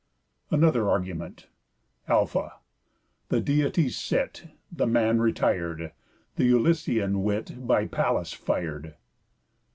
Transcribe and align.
ANOTHER 0.49 0.89
ARGUMENT 0.89 1.45
Ἂλφα. 2.09 2.53
The 3.29 3.39
Deities 3.39 3.95
sit; 3.95 4.47
The 4.71 4.87
Man 4.87 5.19
retired; 5.21 5.91
Th' 6.37 6.39
Ulyssean 6.51 7.21
wit 7.21 7.67
By 7.67 7.85
Pallas 7.85 8.33
fired. 8.33 8.95